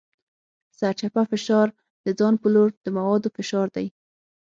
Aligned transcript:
سرچپه 0.79 1.21
فشار 1.31 1.67
د 2.05 2.07
ځان 2.19 2.33
په 2.41 2.47
لور 2.53 2.69
د 2.83 2.87
موادو 2.97 3.33
فشار 3.37 3.67
دی. 3.75 3.87